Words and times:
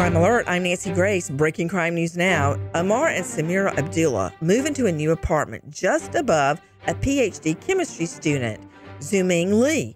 Crime 0.00 0.14
mm-hmm. 0.14 0.22
Alert, 0.22 0.44
I'm 0.48 0.62
Nancy 0.62 0.94
Grace. 0.94 1.28
Breaking 1.28 1.68
crime 1.68 1.94
news 1.94 2.16
now. 2.16 2.58
Amar 2.72 3.08
and 3.08 3.22
Samira 3.22 3.76
Abdullah 3.76 4.32
move 4.40 4.64
into 4.64 4.86
a 4.86 4.92
new 4.92 5.10
apartment 5.10 5.68
just 5.68 6.14
above 6.14 6.58
a 6.86 6.94
PhD 6.94 7.60
chemistry 7.60 8.06
student, 8.06 8.66
Zuming 9.00 9.60
Lee, 9.62 9.94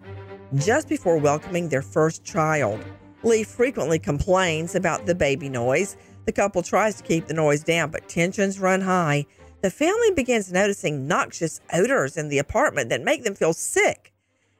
just 0.56 0.90
before 0.90 1.16
welcoming 1.16 1.70
their 1.70 1.80
first 1.80 2.22
child. 2.22 2.84
Lee 3.22 3.44
frequently 3.44 3.98
complains 3.98 4.74
about 4.74 5.06
the 5.06 5.14
baby 5.14 5.48
noise. 5.48 5.96
The 6.26 6.32
couple 6.32 6.60
tries 6.60 6.96
to 6.96 7.02
keep 7.02 7.26
the 7.26 7.32
noise 7.32 7.64
down, 7.64 7.90
but 7.90 8.06
tensions 8.06 8.60
run 8.60 8.82
high. 8.82 9.24
The 9.62 9.70
family 9.70 10.10
begins 10.10 10.52
noticing 10.52 11.08
noxious 11.08 11.62
odors 11.72 12.18
in 12.18 12.28
the 12.28 12.38
apartment 12.40 12.90
that 12.90 13.00
make 13.00 13.24
them 13.24 13.34
feel 13.34 13.54
sick. 13.54 14.12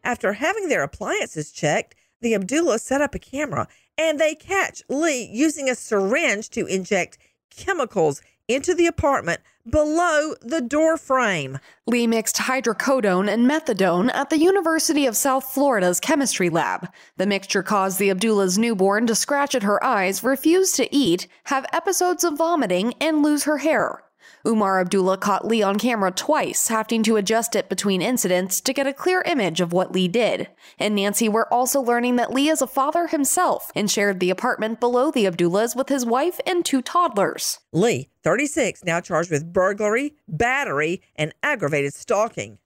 After 0.05 0.33
having 0.33 0.71
their 0.71 0.83
appliances 0.83 1.53
checked, 1.53 1.97
the 2.23 2.35
Abdullah 2.35 2.79
set 2.79 3.03
up 3.03 3.15
a 3.15 3.19
camera 3.19 3.69
and 3.97 4.19
they 4.19 4.35
catch 4.35 4.83
Lee 4.89 5.29
using 5.33 5.69
a 5.69 5.75
syringe 5.75 6.51
to 6.51 6.67
inject 6.67 7.19
chemicals 7.51 8.23
into 8.49 8.75
the 8.75 8.87
apartment 8.87 9.41
below 9.69 10.35
the 10.43 10.61
door 10.61 10.97
frame. 10.97 11.59
Lee 11.87 12.07
mixed 12.07 12.37
hydrocodone 12.37 13.33
and 13.33 13.49
methadone 13.49 14.13
at 14.15 14.29
the 14.29 14.39
University 14.39 15.07
of 15.07 15.17
South 15.17 15.45
Florida's 15.45 16.01
chemistry 16.01 16.51
lab. 16.51 16.89
The 17.17 17.27
mixture 17.27 17.63
caused 17.63 17.99
the 17.99 18.11
Abdullah's 18.11 18.59
newborn 18.59 19.07
to 19.07 19.15
scratch 19.15 19.55
at 19.55 19.63
her 19.63 19.83
eyes, 19.83 20.23
refuse 20.23 20.73
to 20.73 20.95
eat, 20.95 21.27
have 21.45 21.65
episodes 21.73 22.25
of 22.25 22.37
vomiting, 22.37 22.93
and 23.01 23.23
lose 23.23 23.45
her 23.45 23.59
hair. 23.59 24.03
Umar 24.47 24.81
Abdullah 24.81 25.19
caught 25.19 25.47
Lee 25.47 25.63
on 25.63 25.79
camera 25.79 26.11
twice, 26.11 26.69
having 26.69 27.03
to 27.03 27.17
adjust 27.17 27.57
it 27.57 27.69
between 27.69 28.03
incidents 28.03 28.61
to 28.61 28.73
get 28.73 28.87
a 28.87 28.93
clear 28.93 29.23
image 29.23 29.61
of 29.61 29.73
what 29.73 29.93
Lee 29.93 30.09
did. 30.09 30.49
And 30.79 30.95
Nancy 30.95 31.29
were 31.29 31.53
also 31.53 31.81
learning 31.81 32.17
that 32.17 32.33
Lee 32.33 32.49
is 32.49 32.63
a 32.63 32.67
father 32.67 33.07
himself 33.07 33.71
and 33.75 33.91
shared 33.91 34.21
the 34.21 34.31
apartment 34.31 34.81
below 34.81 35.11
the 35.11 35.27
Abdullahs 35.27 35.75
with 35.75 35.89
his 35.89 36.05
wife 36.05 36.41
and 36.47 36.65
two 36.65 36.83
toddlers. 36.83 37.61
Lee, 37.73 38.11
36, 38.23 38.85
now 38.85 39.01
charged 39.01 39.31
with 39.31 39.53
burglary, 39.53 40.15
battery, 40.29 41.03
and 41.17 41.35
aggravated 41.43 41.95
stalking. 41.95 42.59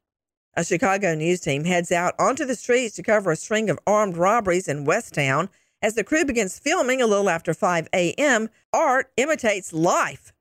A 0.54 0.64
Chicago 0.64 1.14
news 1.14 1.40
team 1.40 1.64
heads 1.64 1.92
out 1.92 2.14
onto 2.18 2.44
the 2.44 2.56
streets 2.56 2.96
to 2.96 3.02
cover 3.04 3.30
a 3.30 3.36
string 3.36 3.70
of 3.70 3.78
armed 3.86 4.16
robberies 4.16 4.66
in 4.66 4.84
Westtown. 4.84 5.48
As 5.80 5.94
the 5.94 6.02
crew 6.02 6.24
begins 6.24 6.58
filming 6.58 7.00
a 7.00 7.06
little 7.06 7.30
after 7.30 7.54
5 7.54 7.88
a.m., 7.94 8.50
art 8.72 9.12
imitates 9.16 9.72
life. 9.72 10.32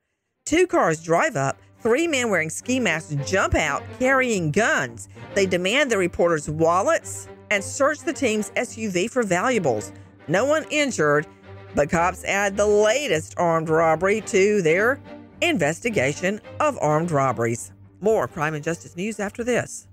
Two 0.47 0.65
cars 0.65 1.03
drive 1.03 1.35
up. 1.35 1.57
Three 1.81 2.07
men 2.07 2.29
wearing 2.29 2.49
ski 2.49 2.79
masks 2.79 3.13
jump 3.29 3.53
out 3.53 3.83
carrying 3.99 4.49
guns. 4.49 5.09
They 5.35 5.45
demand 5.45 5.91
the 5.91 5.97
reporters' 5.97 6.49
wallets 6.49 7.27
and 7.51 7.61
search 7.61 7.99
the 7.99 8.13
team's 8.13 8.51
SUV 8.51 9.09
for 9.09 9.23
valuables. 9.23 9.91
No 10.29 10.45
one 10.45 10.65
injured, 10.69 11.27
but 11.75 11.89
cops 11.89 12.23
add 12.23 12.55
the 12.55 12.65
latest 12.65 13.33
armed 13.35 13.67
robbery 13.67 14.21
to 14.21 14.61
their 14.61 15.01
investigation 15.41 16.39
of 16.61 16.77
armed 16.79 17.11
robberies. 17.11 17.73
More 17.99 18.25
crime 18.25 18.53
and 18.53 18.63
justice 18.63 18.95
news 18.95 19.19
after 19.19 19.43
this. 19.43 19.86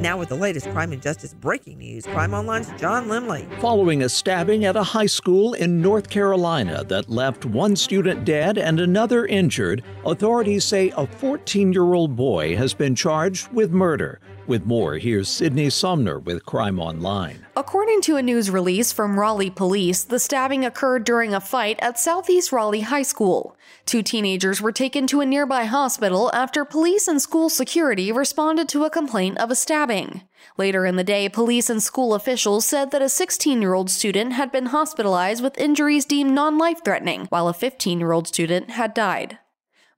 Now, 0.00 0.16
with 0.16 0.30
the 0.30 0.34
latest 0.34 0.66
crime 0.70 0.92
and 0.92 1.02
justice 1.02 1.34
breaking 1.34 1.76
news, 1.76 2.06
Crime 2.06 2.32
Online's 2.32 2.70
John 2.80 3.08
Limley. 3.08 3.46
Following 3.60 4.02
a 4.02 4.08
stabbing 4.08 4.64
at 4.64 4.74
a 4.74 4.82
high 4.82 5.04
school 5.04 5.52
in 5.52 5.82
North 5.82 6.08
Carolina 6.08 6.82
that 6.84 7.10
left 7.10 7.44
one 7.44 7.76
student 7.76 8.24
dead 8.24 8.56
and 8.56 8.80
another 8.80 9.26
injured, 9.26 9.84
authorities 10.06 10.64
say 10.64 10.90
a 10.96 11.06
14 11.06 11.74
year 11.74 11.92
old 11.92 12.16
boy 12.16 12.56
has 12.56 12.72
been 12.72 12.94
charged 12.94 13.52
with 13.52 13.72
murder. 13.72 14.20
With 14.46 14.64
more, 14.64 14.94
here's 14.96 15.28
Sydney 15.28 15.68
Sumner 15.68 16.18
with 16.18 16.46
Crime 16.46 16.80
Online. 16.80 17.44
According 17.60 18.00
to 18.02 18.16
a 18.16 18.22
news 18.22 18.50
release 18.50 18.90
from 18.90 19.20
Raleigh 19.20 19.50
police, 19.50 20.02
the 20.02 20.18
stabbing 20.18 20.64
occurred 20.64 21.04
during 21.04 21.34
a 21.34 21.42
fight 21.42 21.78
at 21.82 21.98
Southeast 21.98 22.52
Raleigh 22.52 22.80
High 22.80 23.02
School. 23.02 23.54
Two 23.84 24.02
teenagers 24.02 24.62
were 24.62 24.72
taken 24.72 25.06
to 25.08 25.20
a 25.20 25.26
nearby 25.26 25.66
hospital 25.66 26.30
after 26.32 26.64
police 26.64 27.06
and 27.06 27.20
school 27.20 27.50
security 27.50 28.10
responded 28.12 28.66
to 28.70 28.84
a 28.84 28.90
complaint 28.90 29.36
of 29.36 29.50
a 29.50 29.54
stabbing. 29.54 30.22
Later 30.56 30.86
in 30.86 30.96
the 30.96 31.04
day, 31.04 31.28
police 31.28 31.68
and 31.68 31.82
school 31.82 32.14
officials 32.14 32.64
said 32.64 32.92
that 32.92 33.02
a 33.02 33.10
16 33.10 33.60
year 33.60 33.74
old 33.74 33.90
student 33.90 34.32
had 34.32 34.50
been 34.50 34.72
hospitalized 34.72 35.42
with 35.42 35.58
injuries 35.58 36.06
deemed 36.06 36.32
non 36.32 36.56
life 36.56 36.82
threatening, 36.82 37.26
while 37.26 37.46
a 37.46 37.52
15 37.52 38.00
year 38.00 38.12
old 38.12 38.26
student 38.26 38.70
had 38.70 38.94
died. 38.94 39.38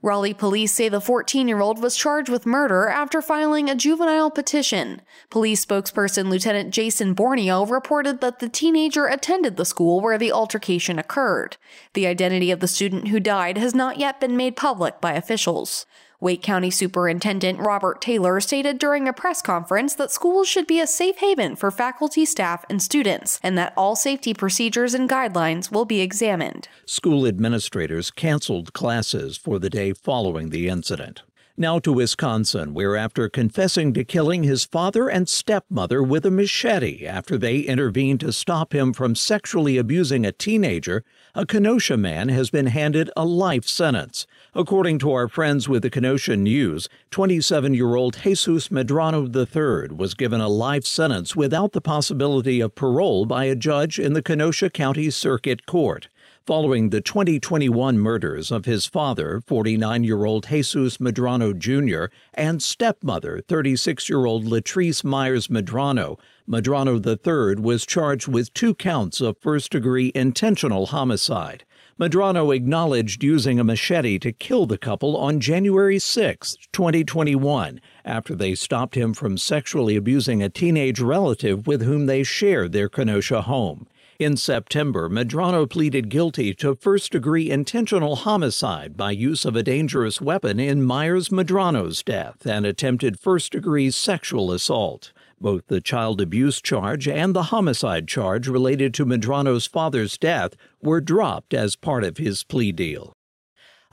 Raleigh 0.04 0.34
police 0.34 0.72
say 0.72 0.88
the 0.88 1.00
14 1.00 1.46
year 1.46 1.60
old 1.60 1.80
was 1.80 1.96
charged 1.96 2.28
with 2.28 2.44
murder 2.44 2.88
after 2.88 3.22
filing 3.22 3.70
a 3.70 3.76
juvenile 3.76 4.32
petition. 4.32 5.00
Police 5.30 5.64
spokesperson 5.64 6.28
Lieutenant 6.28 6.74
Jason 6.74 7.14
Borneo 7.14 7.64
reported 7.64 8.20
that 8.20 8.40
the 8.40 8.48
teenager 8.48 9.06
attended 9.06 9.56
the 9.56 9.64
school 9.64 10.00
where 10.00 10.18
the 10.18 10.32
altercation 10.32 10.98
occurred. 10.98 11.56
The 11.94 12.08
identity 12.08 12.50
of 12.50 12.58
the 12.58 12.66
student 12.66 13.08
who 13.08 13.20
died 13.20 13.56
has 13.58 13.76
not 13.76 13.96
yet 13.96 14.18
been 14.18 14.36
made 14.36 14.56
public 14.56 15.00
by 15.00 15.12
officials. 15.12 15.86
Wake 16.22 16.40
County 16.40 16.70
Superintendent 16.70 17.58
Robert 17.58 18.00
Taylor 18.00 18.38
stated 18.40 18.78
during 18.78 19.08
a 19.08 19.12
press 19.12 19.42
conference 19.42 19.96
that 19.96 20.12
schools 20.12 20.46
should 20.46 20.68
be 20.68 20.78
a 20.78 20.86
safe 20.86 21.16
haven 21.16 21.56
for 21.56 21.72
faculty, 21.72 22.24
staff, 22.24 22.64
and 22.70 22.80
students, 22.80 23.40
and 23.42 23.58
that 23.58 23.72
all 23.76 23.96
safety 23.96 24.32
procedures 24.32 24.94
and 24.94 25.10
guidelines 25.10 25.72
will 25.72 25.84
be 25.84 26.00
examined. 26.00 26.68
School 26.86 27.26
administrators 27.26 28.12
canceled 28.12 28.72
classes 28.72 29.36
for 29.36 29.58
the 29.58 29.68
day 29.68 29.92
following 29.92 30.50
the 30.50 30.68
incident. 30.68 31.22
Now 31.58 31.78
to 31.80 31.92
Wisconsin, 31.92 32.72
where 32.72 32.96
after 32.96 33.28
confessing 33.28 33.92
to 33.92 34.04
killing 34.04 34.42
his 34.42 34.64
father 34.64 35.10
and 35.10 35.28
stepmother 35.28 36.02
with 36.02 36.24
a 36.24 36.30
machete 36.30 37.04
after 37.04 37.36
they 37.36 37.58
intervened 37.58 38.20
to 38.20 38.32
stop 38.32 38.74
him 38.74 38.94
from 38.94 39.14
sexually 39.14 39.76
abusing 39.76 40.24
a 40.24 40.32
teenager, 40.32 41.04
a 41.34 41.44
Kenosha 41.44 41.98
man 41.98 42.30
has 42.30 42.48
been 42.48 42.68
handed 42.68 43.10
a 43.18 43.26
life 43.26 43.66
sentence. 43.68 44.26
According 44.54 44.98
to 45.00 45.12
our 45.12 45.28
friends 45.28 45.68
with 45.68 45.82
the 45.82 45.90
Kenosha 45.90 46.38
News, 46.38 46.88
27 47.10 47.74
year 47.74 47.96
old 47.96 48.22
Jesus 48.22 48.68
Medrano 48.68 49.28
III 49.28 49.94
was 49.94 50.14
given 50.14 50.40
a 50.40 50.48
life 50.48 50.86
sentence 50.86 51.36
without 51.36 51.72
the 51.72 51.82
possibility 51.82 52.62
of 52.62 52.74
parole 52.74 53.26
by 53.26 53.44
a 53.44 53.54
judge 53.54 53.98
in 53.98 54.14
the 54.14 54.22
Kenosha 54.22 54.70
County 54.70 55.10
Circuit 55.10 55.66
Court 55.66 56.08
following 56.44 56.90
the 56.90 57.00
2021 57.00 57.98
murders 57.98 58.50
of 58.50 58.64
his 58.64 58.86
father, 58.86 59.40
49 59.46 60.02
year 60.04 60.24
old 60.24 60.46
Jesus 60.48 60.98
Medrano 60.98 61.56
Jr., 61.56 62.12
and 62.34 62.62
stepmother, 62.62 63.40
36 63.46 64.08
year 64.08 64.24
old 64.24 64.44
Latrice 64.44 65.04
Myers 65.04 65.48
Medrano. 65.48 66.18
Medrano 66.48 66.98
III 67.04 67.62
was 67.62 67.86
charged 67.86 68.26
with 68.26 68.52
two 68.54 68.74
counts 68.74 69.20
of 69.20 69.38
first 69.38 69.70
degree 69.70 70.10
intentional 70.14 70.86
homicide. 70.86 71.64
Medrano 72.00 72.54
acknowledged 72.54 73.22
using 73.22 73.60
a 73.60 73.64
machete 73.64 74.18
to 74.18 74.32
kill 74.32 74.66
the 74.66 74.78
couple 74.78 75.16
on 75.16 75.38
January 75.38 75.98
6, 75.98 76.56
2021, 76.72 77.80
after 78.04 78.34
they 78.34 78.54
stopped 78.54 78.96
him 78.96 79.14
from 79.14 79.38
sexually 79.38 79.94
abusing 79.94 80.42
a 80.42 80.48
teenage 80.48 80.98
relative 80.98 81.66
with 81.66 81.82
whom 81.82 82.06
they 82.06 82.24
shared 82.24 82.72
their 82.72 82.88
Kenosha 82.88 83.42
home. 83.42 83.86
In 84.18 84.36
September, 84.36 85.08
Medrano 85.08 85.68
pleaded 85.68 86.10
guilty 86.10 86.52
to 86.54 86.74
first 86.74 87.12
degree 87.12 87.50
intentional 87.50 88.16
homicide 88.16 88.94
by 88.96 89.10
use 89.10 89.46
of 89.46 89.56
a 89.56 89.62
dangerous 89.62 90.20
weapon 90.20 90.60
in 90.60 90.82
Myers 90.82 91.30
Medrano's 91.30 92.02
death 92.02 92.44
and 92.44 92.66
attempted 92.66 93.18
first 93.18 93.52
degree 93.52 93.90
sexual 93.90 94.52
assault. 94.52 95.12
Both 95.40 95.66
the 95.68 95.80
child 95.80 96.20
abuse 96.20 96.60
charge 96.60 97.08
and 97.08 97.34
the 97.34 97.44
homicide 97.44 98.06
charge 98.06 98.48
related 98.48 98.92
to 98.94 99.06
Medrano's 99.06 99.66
father's 99.66 100.18
death 100.18 100.56
were 100.82 101.00
dropped 101.00 101.54
as 101.54 101.74
part 101.74 102.04
of 102.04 102.18
his 102.18 102.44
plea 102.44 102.70
deal. 102.70 103.14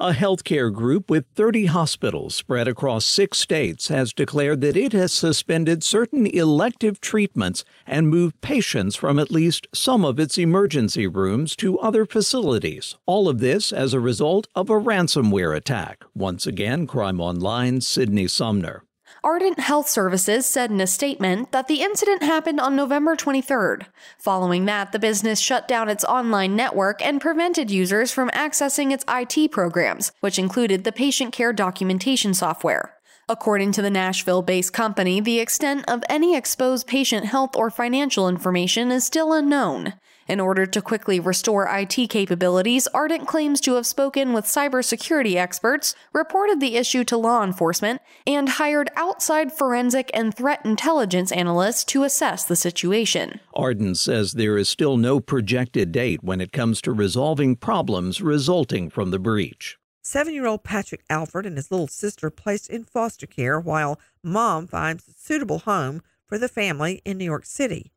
A 0.01 0.13
healthcare 0.13 0.71
group 0.71 1.09
with 1.09 1.25
30 1.35 1.65
hospitals 1.65 2.33
spread 2.33 2.69
across 2.69 3.05
six 3.05 3.37
states 3.37 3.89
has 3.89 4.13
declared 4.13 4.61
that 4.61 4.77
it 4.77 4.93
has 4.93 5.11
suspended 5.11 5.83
certain 5.83 6.25
elective 6.25 7.01
treatments 7.01 7.65
and 7.85 8.07
moved 8.07 8.39
patients 8.39 8.95
from 8.95 9.19
at 9.19 9.29
least 9.29 9.67
some 9.73 10.05
of 10.05 10.17
its 10.17 10.37
emergency 10.37 11.05
rooms 11.05 11.53
to 11.57 11.77
other 11.79 12.05
facilities. 12.05 12.95
All 13.05 13.27
of 13.27 13.39
this 13.39 13.73
as 13.73 13.93
a 13.93 13.99
result 13.99 14.47
of 14.55 14.69
a 14.69 14.79
ransomware 14.79 15.53
attack. 15.53 16.05
Once 16.15 16.47
again, 16.47 16.87
Crime 16.87 17.19
Online, 17.19 17.81
Sydney 17.81 18.29
Sumner. 18.29 18.85
Ardent 19.21 19.59
Health 19.59 19.89
Services 19.89 20.45
said 20.45 20.71
in 20.71 20.79
a 20.79 20.87
statement 20.87 21.51
that 21.51 21.67
the 21.67 21.81
incident 21.81 22.23
happened 22.23 22.59
on 22.61 22.77
November 22.77 23.17
23rd. 23.17 23.85
Following 24.17 24.63
that, 24.65 24.93
the 24.93 24.99
business 24.99 25.39
shut 25.39 25.67
down 25.67 25.89
its 25.89 26.05
online 26.05 26.55
network 26.55 27.05
and 27.05 27.19
prevented 27.19 27.69
users 27.69 28.13
from 28.13 28.29
accessing 28.29 28.91
its 28.91 29.03
IT 29.09 29.51
programs, 29.51 30.13
which 30.21 30.39
included 30.39 30.85
the 30.85 30.93
patient 30.93 31.33
care 31.33 31.51
documentation 31.51 32.33
software. 32.33 32.98
According 33.31 33.73
to 33.73 33.83
the 33.83 33.91
Nashville 33.91 34.41
based 34.41 34.73
company, 34.73 35.21
the 35.21 35.39
extent 35.39 35.85
of 35.87 36.03
any 36.09 36.35
exposed 36.35 36.87
patient 36.87 37.27
health 37.27 37.55
or 37.55 37.69
financial 37.69 38.27
information 38.27 38.89
is 38.89 39.03
still 39.03 39.33
unknown. 39.33 39.93
In 40.27 40.39
order 40.39 40.65
to 40.65 40.81
quickly 40.81 41.19
restore 41.19 41.69
IT 41.71 42.09
capabilities, 42.09 42.87
Ardent 42.87 43.27
claims 43.27 43.61
to 43.61 43.75
have 43.75 43.85
spoken 43.85 44.33
with 44.33 44.45
cybersecurity 44.45 45.35
experts, 45.35 45.93
reported 46.11 46.59
the 46.59 46.75
issue 46.75 47.03
to 47.03 47.17
law 47.17 47.43
enforcement, 47.43 48.01
and 48.25 48.49
hired 48.49 48.89
outside 48.95 49.51
forensic 49.51 50.09
and 50.11 50.35
threat 50.35 50.65
intelligence 50.65 51.31
analysts 51.31 51.83
to 51.83 52.03
assess 52.03 52.45
the 52.45 52.55
situation. 52.55 53.39
Ardent 53.53 53.99
says 53.99 54.31
there 54.31 54.57
is 54.57 54.69
still 54.69 54.97
no 54.97 55.19
projected 55.19 55.91
date 55.91 56.23
when 56.23 56.41
it 56.41 56.51
comes 56.51 56.81
to 56.81 56.91
resolving 56.91 57.55
problems 57.55 58.21
resulting 58.21 58.89
from 58.89 59.11
the 59.11 59.19
breach. 59.19 59.77
Seven 60.11 60.33
year 60.33 60.47
old 60.47 60.63
Patrick 60.63 61.03
Alford 61.07 61.45
and 61.45 61.55
his 61.55 61.69
little 61.69 61.87
sister 61.87 62.31
placed 62.31 62.67
in 62.67 62.83
foster 62.83 63.27
care 63.27 63.59
while 63.59 63.99
mom 64.23 64.65
finds 64.65 65.07
a 65.07 65.11
suitable 65.11 65.59
home 65.59 66.01
for 66.25 66.39
the 66.39 66.47
family 66.47 67.03
in 67.05 67.19
New 67.19 67.25
York 67.25 67.45
City. 67.45 67.91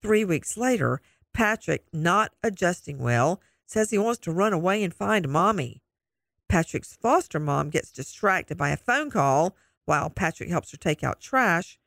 Three 0.00 0.24
weeks 0.24 0.56
later, 0.56 1.02
Patrick, 1.34 1.84
not 1.92 2.32
adjusting 2.42 2.98
well, 2.98 3.42
says 3.66 3.90
he 3.90 3.98
wants 3.98 4.20
to 4.20 4.32
run 4.32 4.54
away 4.54 4.82
and 4.82 4.94
find 4.94 5.28
mommy. 5.28 5.82
Patrick's 6.48 6.96
foster 6.96 7.38
mom 7.38 7.68
gets 7.68 7.92
distracted 7.92 8.56
by 8.56 8.70
a 8.70 8.76
phone 8.78 9.10
call 9.10 9.54
while 9.84 10.08
Patrick 10.08 10.48
helps 10.48 10.70
her 10.70 10.78
take 10.78 11.04
out 11.04 11.20
trash. 11.20 11.78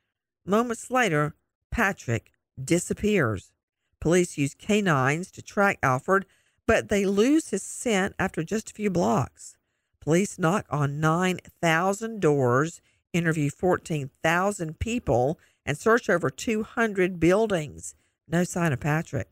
Moments 0.45 0.91
later, 0.91 1.33
Patrick 1.71 2.31
disappears. 2.63 3.51
Police 3.99 4.37
use 4.37 4.53
canines 4.53 5.31
to 5.31 5.41
track 5.41 5.79
Alford, 5.81 6.27
but 6.67 6.89
they 6.89 7.07
lose 7.07 7.49
his 7.49 7.63
scent 7.63 8.13
after 8.19 8.43
just 8.43 8.69
a 8.69 8.73
few 8.75 8.91
blocks. 8.91 9.57
Police 10.03 10.37
knock 10.37 10.65
on 10.69 10.99
9,000 10.99 12.19
doors, 12.19 12.81
interview 13.13 13.49
14,000 13.49 14.77
people, 14.77 15.39
and 15.65 15.77
search 15.77 16.09
over 16.09 16.29
200 16.29 17.21
buildings. 17.21 17.95
No 18.27 18.43
sign 18.43 18.73
of 18.73 18.81
Patrick. 18.81 19.29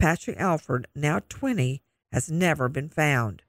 Patrick 0.00 0.40
Alford, 0.40 0.88
now 0.96 1.20
20, 1.28 1.82
has 2.10 2.32
never 2.32 2.68
been 2.68 2.88
found. 2.88 3.44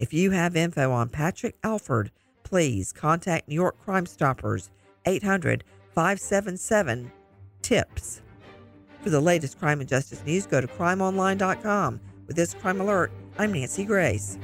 If 0.00 0.12
you 0.12 0.32
have 0.32 0.56
info 0.56 0.90
on 0.90 1.08
Patrick 1.08 1.56
Alford, 1.62 2.10
please 2.42 2.92
contact 2.92 3.46
New 3.46 3.54
York 3.54 3.80
Crime 3.80 4.06
Stoppers 4.06 4.70
800 5.06 5.62
577 5.94 7.12
TIPS. 7.62 8.22
For 9.02 9.10
the 9.10 9.20
latest 9.20 9.56
crime 9.60 9.78
and 9.78 9.88
justice 9.88 10.24
news, 10.26 10.46
go 10.46 10.60
to 10.60 10.66
crimeonline.com. 10.66 12.00
With 12.26 12.34
this 12.34 12.54
crime 12.54 12.80
alert, 12.80 13.12
I'm 13.38 13.52
Nancy 13.52 13.84
Grace. 13.84 14.36